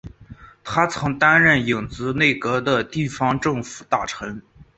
[0.63, 4.41] 他曾经担任影子内阁的地方政府大臣。